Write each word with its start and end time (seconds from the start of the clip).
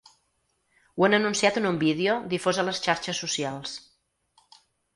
Ho 0.99 1.05
han 1.07 1.15
anunciat 1.17 1.59
en 1.61 1.67
un 1.73 1.77
vídeo 1.85 2.17
difós 2.33 2.63
a 2.63 2.67
les 2.71 2.81
xarxes 2.89 3.23
socials. 3.27 3.77